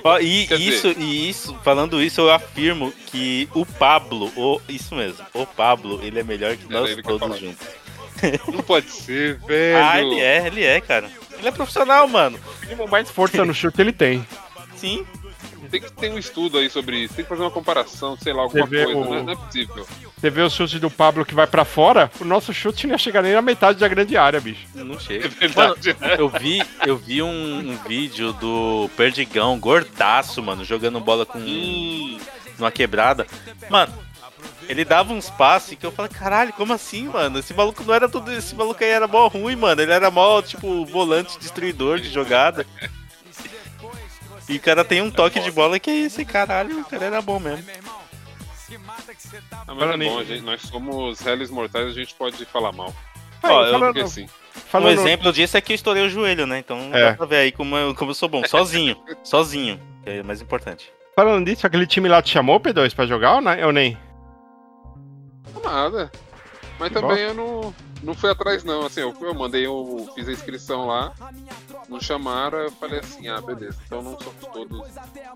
[0.04, 4.62] Ó, e Quer dizer, isso, e isso, falando isso, eu afirmo que o Pablo, o,
[4.70, 7.68] isso mesmo, o Pablo, ele é melhor que Era nós que todos juntos.
[8.54, 9.84] Não pode ser, velho.
[9.84, 11.10] Ah, ele é, ele é, cara.
[11.38, 12.40] Ele é profissional, mano.
[12.78, 14.26] O mais força no chute ele tem.
[14.76, 15.06] Sim.
[15.72, 17.14] Tem que ter um estudo aí sobre isso.
[17.14, 18.88] Tem que fazer uma comparação, sei lá, alguma coisa.
[18.96, 19.24] o- né?
[19.24, 19.88] Não é possível.
[20.22, 22.98] Você vê o chute do Pablo que vai pra fora, o nosso chute não ia
[23.00, 24.68] chegar nem na metade da grande área, bicho.
[24.76, 25.26] Não chega.
[25.42, 26.16] É verdade, né?
[26.20, 31.40] Eu vi, eu vi um, um vídeo do Perdigão, gordaço, mano, jogando bola com
[32.60, 33.26] numa quebrada.
[33.68, 33.92] Mano,
[34.70, 37.40] ele dava uns passes que eu falei, caralho, como assim, mano?
[37.40, 38.32] Esse maluco não era tudo.
[38.32, 39.82] Esse maluco aí era mó ruim, mano.
[39.82, 42.64] Ele era mó, tipo, volante destruidor de jogada.
[44.48, 47.22] E o cara tem um toque de bola que é esse, caralho, o cara era
[47.24, 47.66] bom mesmo.
[48.78, 52.94] Ah, mas Falando é bom, gente, nós somos réis mortais, a gente pode falar mal.
[53.44, 54.28] Ó, eu- Porque assim,
[54.68, 56.60] Falando- Um exemplo disso é que eu estourei o joelho, né?
[56.60, 57.12] Então É.
[57.12, 58.44] dá pra ver aí como eu, como eu sou bom.
[58.46, 58.96] Sozinho.
[59.24, 59.80] sozinho.
[60.04, 60.92] Que é o mais importante.
[61.16, 63.98] Falando disso, aquele time lá te chamou, P2, pra jogar ou, não, ou nem?
[65.64, 66.12] nada.
[66.82, 68.86] Mas Que também eu não, não fui atrás, não.
[68.88, 71.14] Assim, eu, fui- eu mandei, eu fiz a inscrição lá,
[71.88, 74.82] não chamaram, eu falei assim, ah, beleza, então não somos todos.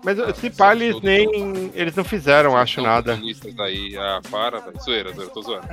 [0.02, 1.70] Mas ah, se pá, eles todos nem.
[1.72, 3.16] Eles não fizeram, acho não nada.
[3.60, 4.80] Aí, ah, para, velho.
[4.82, 5.68] Zoeira, zoeira, tô zoando.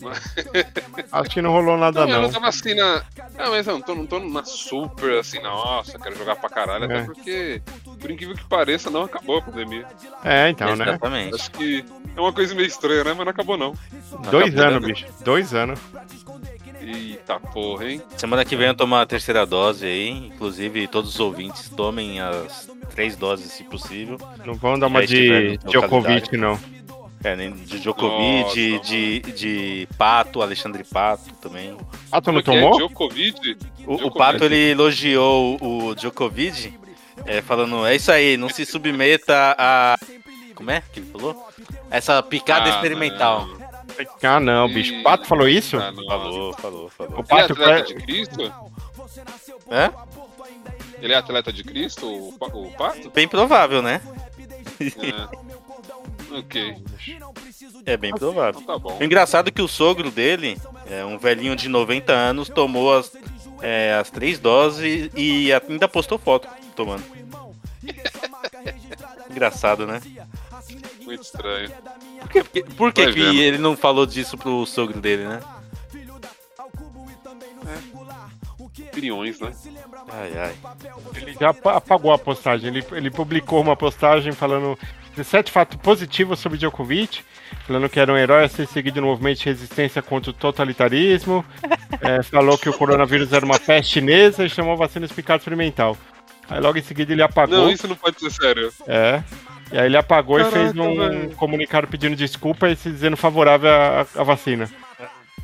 [0.00, 0.34] Mas-
[1.12, 2.22] Acho que não rolou nada, Não, eu não.
[2.22, 3.02] não tava assim na.
[3.38, 6.84] Ah, mas eu não tô, não tô na super assim, nossa, quero jogar pra caralho,
[6.90, 6.96] É.
[7.00, 7.62] até porque,
[8.00, 9.86] por incrível que pareça, não acabou a pandemia.
[10.24, 10.84] É, então, né?
[10.88, 11.34] Exatamente.
[11.34, 11.84] Acho que
[12.18, 13.14] é uma coisa meio estranha, né?
[13.16, 13.74] Mas não acabou, não.
[14.30, 14.88] Dois Acabou, anos, né?
[14.88, 15.06] bicho.
[15.24, 15.80] Dois anos.
[16.80, 18.02] Eita porra, hein?
[18.16, 20.08] Semana que vem eu tomo a terceira dose aí.
[20.08, 24.18] Inclusive, todos os ouvintes tomem as três doses, se possível.
[24.44, 26.58] Não vão dar uma de Djokovic, não.
[27.22, 31.76] É, nem de Djokovic, Nossa, de, de, de Pato, Alexandre Pato também.
[32.12, 32.44] Ah, tu não é é?
[32.44, 32.76] tomou?
[32.76, 33.56] Djokovic?
[33.86, 34.18] O, o Djokovic.
[34.18, 36.72] Pato ele elogiou o Djokovic,
[37.26, 39.96] é, falando: é isso aí, não se submeta a.
[40.58, 41.48] Como é que ele falou?
[41.88, 43.46] Essa picada Ah, experimental.
[43.46, 43.68] não.
[44.24, 44.92] Ah, não, bicho.
[44.92, 45.76] O Pato falou isso?
[45.76, 46.04] Ah, não.
[46.04, 47.12] Falou, falou, falou.
[47.12, 48.54] O Ele é Pato atleta de Cristo?
[49.70, 49.90] É?
[51.00, 53.08] Ele é atleta de Cristo, o, o Pato?
[53.10, 54.00] Bem provável, né?
[54.80, 56.38] É.
[56.38, 56.76] Ok.
[57.86, 58.60] É bem provável.
[58.60, 62.96] Então tá engraçado é que o sogro dele, é um velhinho de 90 anos, tomou
[62.96, 63.12] as,
[63.62, 67.04] é, as três doses e ainda postou foto tomando.
[69.30, 70.00] Engraçado, né?
[71.08, 71.70] Muito estranho.
[72.20, 75.40] Por que, por que, que ele não falou disso pro sogro dele, né?
[78.92, 79.52] Opiniões, né?
[80.10, 80.54] Ai, ai.
[81.16, 82.68] Ele já apa- apagou a postagem.
[82.68, 84.78] Ele, ele publicou uma postagem falando
[85.16, 87.22] 17 fatos positivos sobre Djokovic,
[87.66, 91.44] falando que era um herói a ser seguido no movimento de resistência contra o totalitarismo.
[92.00, 95.40] É, falou que o coronavírus era uma peste chinesa e chamou a vacina de picado
[95.40, 95.96] experimental.
[96.48, 97.56] Aí logo em seguida ele apagou.
[97.58, 98.72] Não, isso não pode ser sério.
[98.86, 99.22] É.
[99.72, 101.30] E aí ele apagou e Caraca, fez um velho.
[101.36, 104.68] comunicado pedindo desculpa e se dizendo favorável à, à vacina.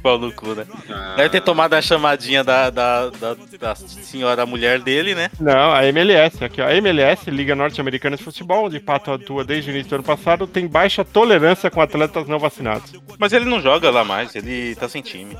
[0.02, 0.66] Pau no cu, né?
[0.90, 5.30] Ah, Deve ter tomado a chamadinha da, da, da, da senhora mulher dele, né?
[5.40, 9.70] Não, a MLS, aqui ó, a MLS, Liga Norte-Americana de Futebol, onde Pato atua desde
[9.70, 12.92] o início do ano passado, tem baixa tolerância com atletas não vacinados.
[13.18, 15.38] Mas ele não joga lá mais, ele tá sem time.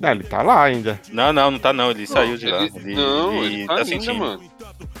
[0.00, 0.98] Não, ele tá lá ainda.
[1.12, 2.62] Não, não, não tá não, ele saiu de lá.
[2.62, 4.42] ele- Ele, não, ele tá ainda, mano.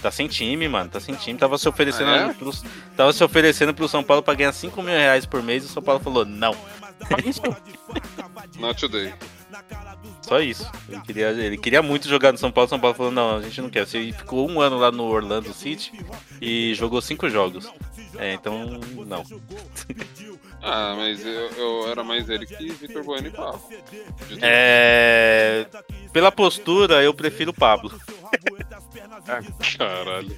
[0.02, 1.38] Tá sem time, mano, tá sem time.
[1.38, 2.34] Tava se oferecendo, Ah, é?
[2.34, 2.62] pros,
[2.96, 5.68] tava se oferecendo pro São Paulo pra ganhar 5 mil reais por mês e o
[5.70, 6.54] São Paulo falou não.
[8.58, 9.12] Not today.
[10.22, 10.70] Só isso.
[10.88, 13.60] Ele queria, ele queria muito jogar no São Paulo, São Paulo falou, não, a gente
[13.60, 13.86] não quer.
[13.86, 15.92] Você ficou um ano lá no Orlando City
[16.40, 17.70] e jogou cinco jogos.
[18.18, 19.22] É, então não.
[20.68, 23.62] Ah, mas eu, eu era mais ele que Vitor Bueno e Pablo.
[24.42, 25.64] É.
[26.12, 27.92] Pela postura, eu prefiro o Pablo.
[29.78, 30.36] Caralho.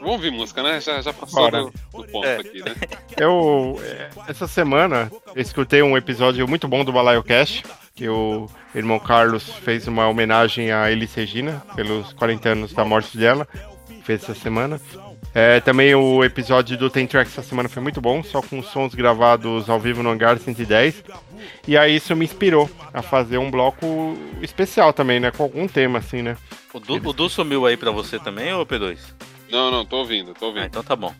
[0.00, 0.80] Vamos ouvir música, né?
[0.80, 2.36] Já, já passou do, do ponto É.
[2.36, 2.74] aqui, né?
[3.20, 7.62] Eu, é, essa semana, eu escutei um episódio muito bom do Balaio Cash,
[7.94, 13.16] que o irmão Carlos fez uma homenagem a Elis Regina, pelos 40 anos da morte
[13.16, 13.46] dela,
[14.02, 14.80] fez essa semana.
[15.34, 18.94] É, também o episódio do Tem Tracks essa semana foi muito bom, só com sons
[18.94, 21.02] gravados ao vivo no Hangar 110.
[21.66, 25.32] E aí isso me inspirou a fazer um bloco especial também, né?
[25.32, 26.36] Com algum tema, assim, né?
[26.72, 28.98] O Du, o Du sumiu aí pra você também, ou P2?
[29.50, 30.66] Não, não, tô ouvindo, tô Ah, ouvindo.
[30.66, 31.12] então tá bom.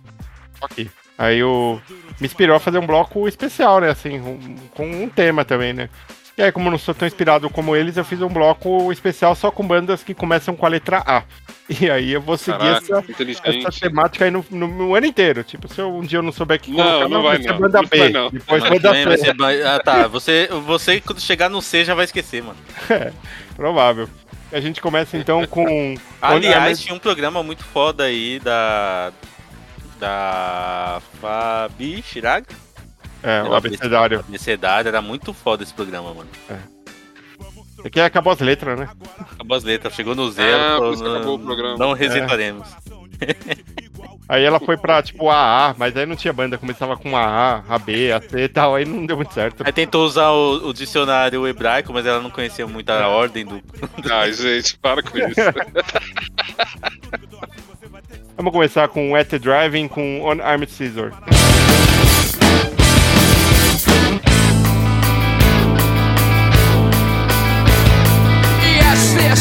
[0.63, 0.89] aqui.
[1.19, 1.81] Aí o
[2.21, 3.91] me inspirou a fazer um bloco especial, né?
[3.91, 5.89] Assim, um- com um tema também, né?
[6.37, 9.37] E aí, como eu não sou tão inspirado como eles, eu fiz um bloco especial
[9.37, 11.23] só com bandas que começam com a letra A.
[11.81, 15.45] E aí eu vou seguir Caraca, essa, essa temática aí no, no- no ano inteiro.
[15.45, 17.59] Tipo, se eu, um dia eu não souber que Não, colocar, não vai ser não.
[17.59, 17.99] banda Não B.
[17.99, 18.31] vai não.
[18.31, 19.17] Depois banda C.
[19.19, 20.09] ser Ah, tá.
[20.09, 22.59] Você, você, quando chegar no C, já vai esquecer, mano.
[23.55, 24.09] Provável.
[24.53, 25.95] A gente começa então com.
[26.21, 29.13] Aliás, tinha um programa muito foda aí da.
[30.01, 31.01] Da.
[31.21, 32.47] Fabi Chiraga?
[33.25, 34.21] É, o abecedário.
[34.21, 36.29] Abecedário, era muito foda esse programa, mano.
[37.85, 38.89] Aqui acabou as letras, né?
[39.33, 40.79] Acabou as letras, chegou no Ah, zero.
[40.79, 41.77] por isso que não- acabou o programa.
[41.79, 42.69] Não resetaremos.
[44.27, 48.11] Aí ela foi pra, tipo, AA, mas aí não tinha banda, começava com AA, AB,
[48.11, 49.63] AC e tal, aí não deu muito certo.
[49.67, 53.63] Aí tentou usar o, o dicionário hebraico, mas ela não conhecia muito a ordem do.
[54.11, 55.35] Ai, gente, para com isso.
[58.35, 61.13] Vamos começar com At the Driving com On Armed Scissor.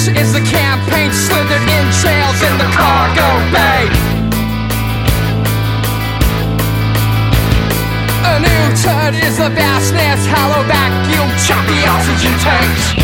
[0.08, 3.88] Is the campaign slithered in jails in the cargo bay.
[8.28, 13.00] A new turd is the vastness, hollow vacuum, choppy oxygen tanks.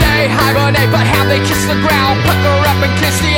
[0.00, 3.29] They hibernate, but how they kiss the ground, pucker up and kiss the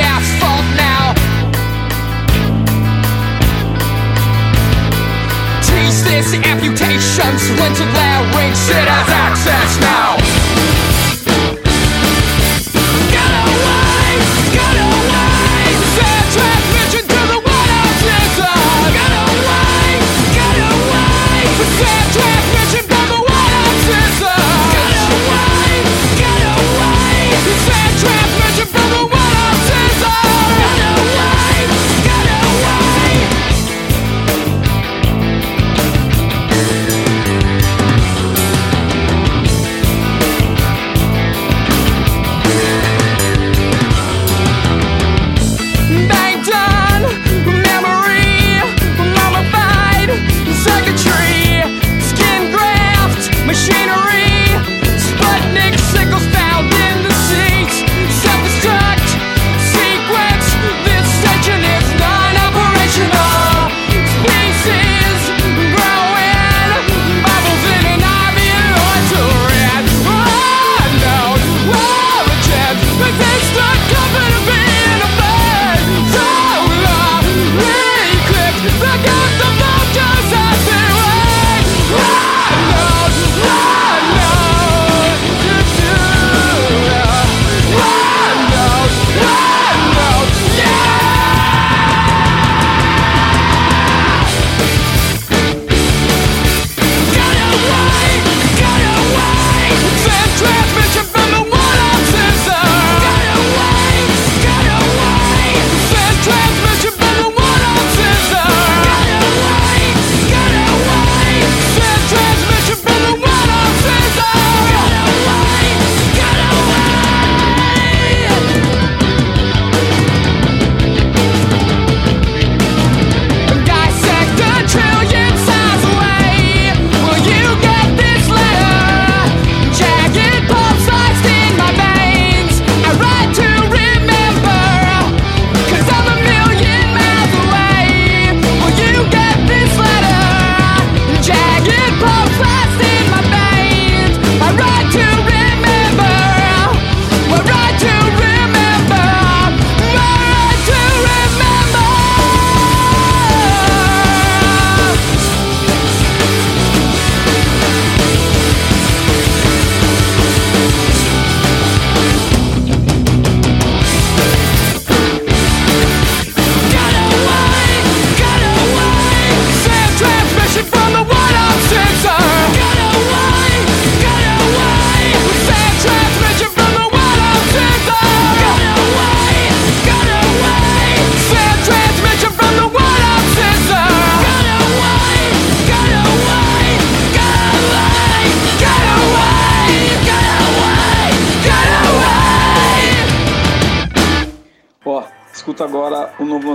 [6.83, 8.59] Patience, went to their range.
[8.67, 9.92] It has access now.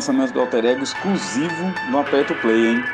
[0.09, 2.85] Lançamento do Alter Ego exclusivo no Aperto Play, hein?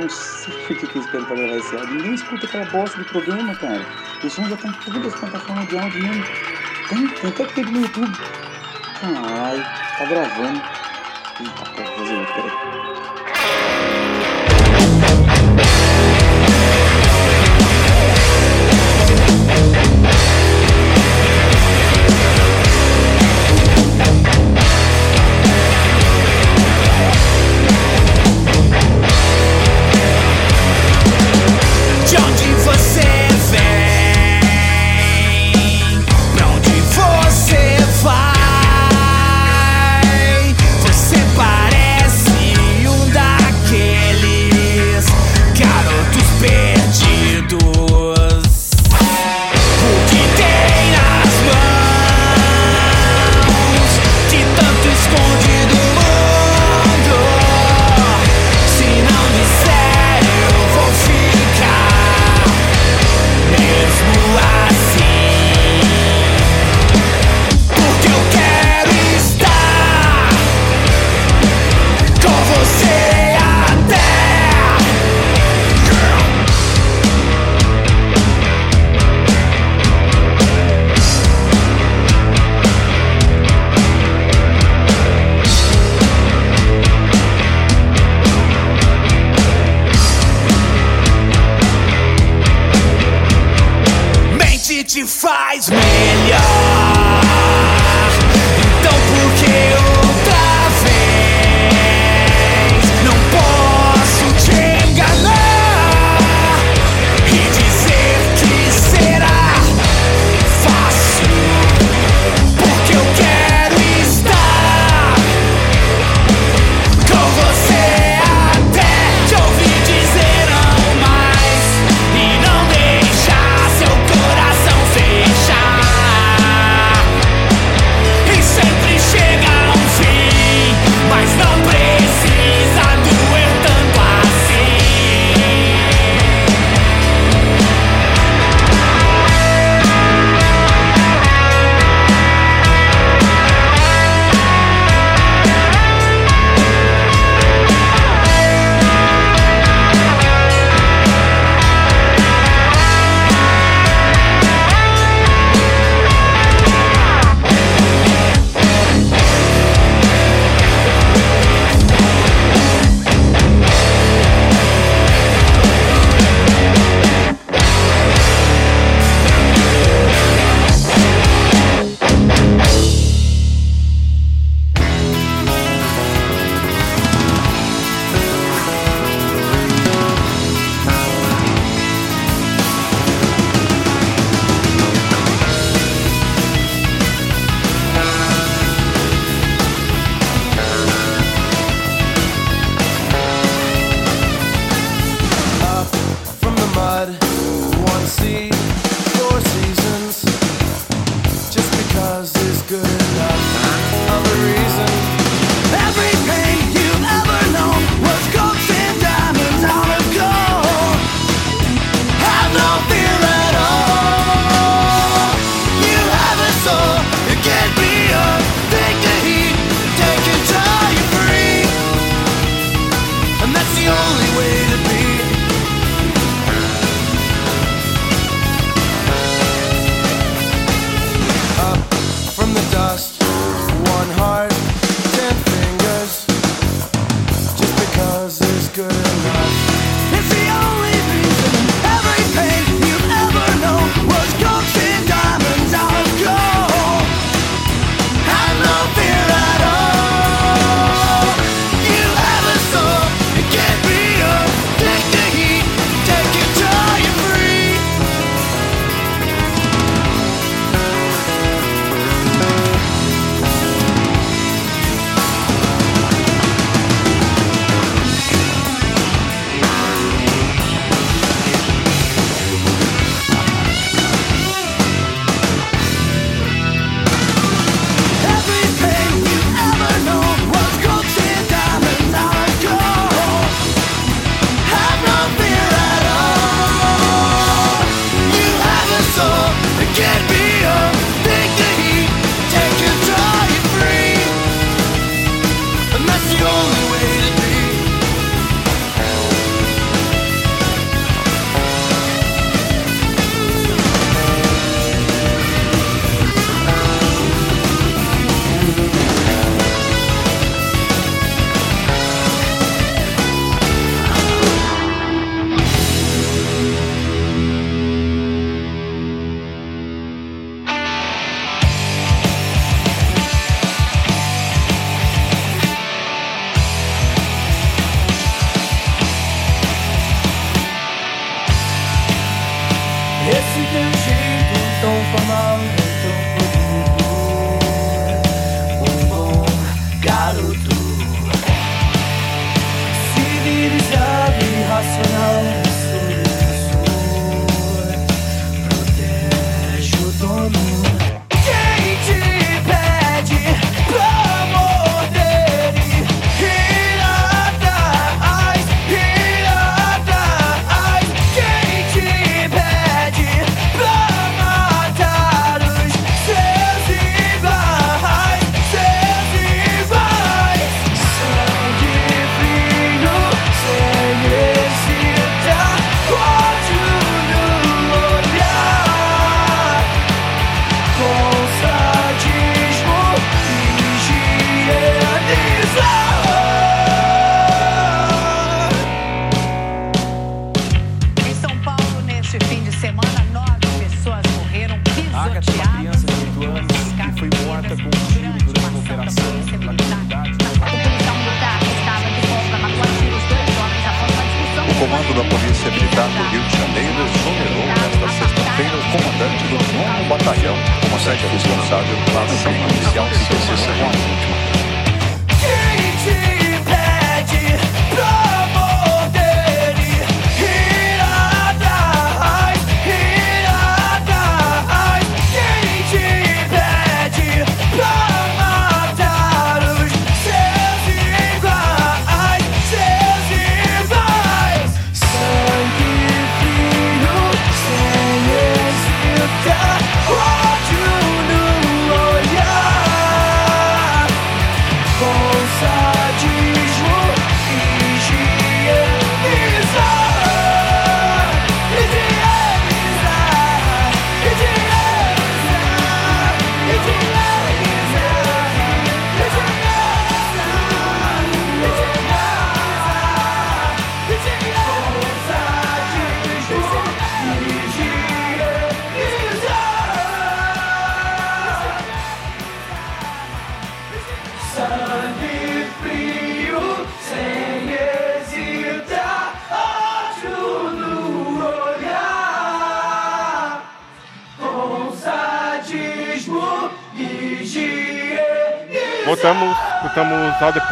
[0.00, 1.94] Não sei o que espero pra gravar esse áudio.
[1.94, 3.84] Ninguém escuta aquela bosta de programa, cara.
[4.24, 6.24] O som já em todas as plataformas de áudio mesmo.
[6.88, 8.18] Tem, tem até tempo no YouTube.
[9.00, 9.62] Caralho,
[9.98, 10.62] tá gravando.
[11.40, 12.99] Eita, porra, fazer.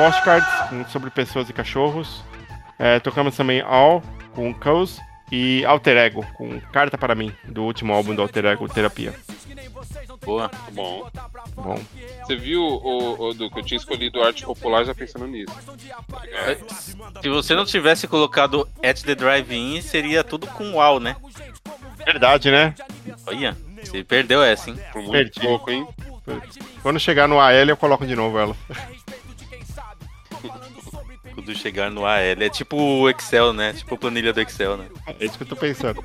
[0.09, 2.23] Postcards sobre pessoas e cachorros.
[2.79, 4.03] É, tocamos também All
[4.35, 4.99] com Cause
[5.31, 9.15] e Alter Ego com Carta para mim, do último álbum do Alter Ego Terapia.
[10.25, 10.51] Boa.
[10.73, 11.11] Bom.
[11.55, 11.79] Bom.
[12.25, 15.53] Você viu, o, o do que eu tinha escolhido arte popular já pensando nisso.
[16.47, 16.57] É,
[17.21, 21.17] Se você não tivesse colocado At the Drive-In, seria tudo com UAU, né?
[22.05, 22.75] Verdade, né?
[23.27, 24.79] Olha, você perdeu essa, hein?
[24.93, 25.41] Por muito Perdi.
[25.41, 25.87] pouco, hein?
[26.83, 28.57] Quando chegar no AL eu coloco de novo ela.
[31.49, 32.19] Quando chegar no AL.
[32.19, 33.73] É tipo o Excel, né?
[33.73, 34.87] Tipo a planilha do Excel, né?
[35.19, 36.05] É isso que eu tô pensando.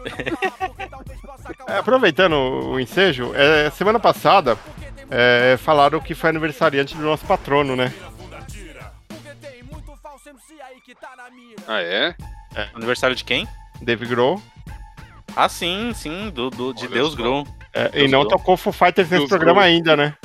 [1.68, 4.58] É, aproveitando o ensejo, é, semana passada
[5.12, 7.94] é, falaram que foi aniversariante do nosso patrono, né?
[11.68, 12.16] Ah, é?
[12.74, 13.46] Aniversário de quem?
[13.82, 14.42] Dave Grohl.
[15.36, 17.16] Ah, sim, sim, do, do- de Olha Deus.
[17.16, 17.46] Grohl.
[17.74, 18.28] É, e não Grohl.
[18.38, 19.74] tocou Foo Fighters nesse Deus programa Grohl.
[19.74, 20.16] ainda, né?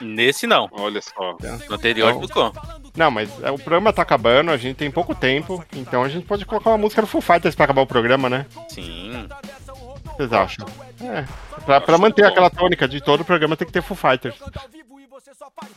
[0.00, 0.68] Nesse não.
[0.72, 1.36] Olha só.
[1.68, 2.20] No anterior Não.
[2.26, 2.52] tocou.
[2.96, 6.26] Não, mas é, o programa tá acabando, a gente tem pouco tempo, então a gente
[6.26, 8.46] pode colocar uma música do Foo Fighters pra acabar o programa, né?
[8.68, 9.26] Sim.
[9.26, 10.66] O que vocês acham?
[11.00, 11.24] É,
[11.64, 14.36] pra, pra manter aquela tônica de todo o programa tem que ter Foo Fighters.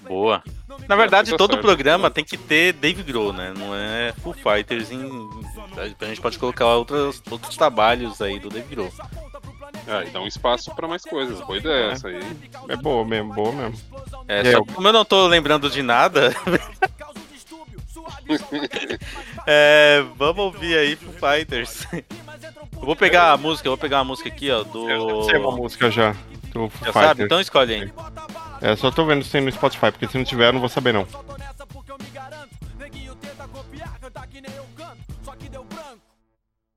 [0.08, 0.44] Boa.
[0.88, 1.62] Na verdade, todo certo.
[1.62, 3.54] programa tem que ter Dave Grohl, né?
[3.58, 5.30] Não é Full Fighters em.
[5.78, 8.92] A gente pode colocar outros, outros trabalhos aí do Dave Grohl.
[9.88, 11.40] Ah, e dá um espaço pra mais coisas.
[11.42, 11.92] Boa ideia É.
[11.92, 12.20] essa aí.
[12.70, 13.78] É boa mesmo, boa mesmo.
[14.28, 14.66] É, só eu?
[14.66, 16.34] como eu não tô lembrando de nada.
[19.46, 21.86] é, vamos ouvir aí Foo Fighters.
[21.94, 24.90] Eu vou pegar a música, eu vou pegar a música aqui, ó, do.
[24.90, 26.12] Eu sei uma música já.
[26.52, 26.94] Do Foo Já Fighters.
[27.08, 27.24] sabe?
[27.24, 27.92] Então escolhe aí.
[28.62, 30.70] É, só tô vendo se tem no Spotify, porque se não tiver, eu não vou
[30.70, 31.08] saber não.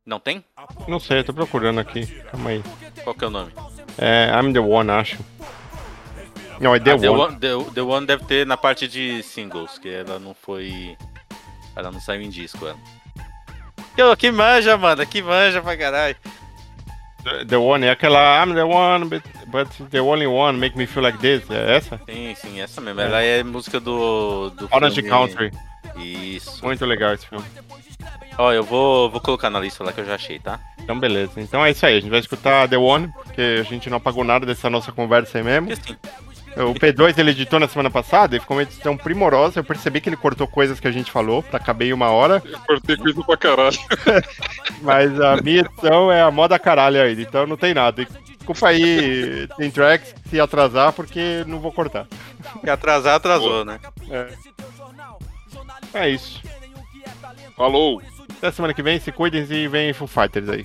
[0.05, 0.45] Não tem?
[0.89, 2.07] Não sei, eu tô procurando aqui.
[2.31, 2.63] Calma aí.
[3.05, 3.53] Qual que é o nome?
[3.99, 5.19] É, I'm the One, acho.
[6.59, 7.11] Não, é The Ah.
[7.13, 10.97] One, The, The One deve ter na parte de singles, que ela não foi.
[11.77, 12.77] Ela não saiu em disco, ela.
[13.95, 16.17] Que, que manja, mano, que manja pra caralho.
[17.25, 20.87] The- The One é aquela I'm the one, but, but the only one make me
[20.87, 21.43] feel like this.
[21.51, 22.01] É essa?
[22.09, 23.01] Sim, sim, essa mesmo.
[23.01, 24.51] Ela é música do.
[24.51, 25.51] do Orange filme- Country.
[25.97, 26.65] Isso.
[26.65, 27.45] Muito legal esse filme.
[28.39, 30.59] Ó, eu vou, vou colocar na lista lá que eu já achei, tá?
[30.79, 31.33] Então, beleza.
[31.39, 31.99] Então é isso aí.
[31.99, 35.37] A gente vai escutar The One, porque a gente não apagou nada dessa nossa conversa
[35.37, 35.69] aí mesmo.
[36.57, 39.61] O P2 ele editou na semana passada e ficou uma edição primorosa.
[39.61, 42.43] Eu percebi que ele cortou coisas que a gente falou pra caber em uma hora.
[42.45, 43.79] Eu cortei coisa pra caralho.
[44.83, 48.03] Mas a minha edição é a moda caralho ainda, então não tem nada.
[48.03, 48.07] E
[48.51, 52.07] Desculpa aí, tem tracks se atrasar, porque não vou cortar.
[52.61, 53.79] Se atrasar, atrasou, né?
[54.11, 54.29] É.
[55.93, 56.41] É isso.
[57.57, 58.03] Falou!
[58.39, 60.65] Até semana que vem, se cuidem e vem Foo Fighters aí.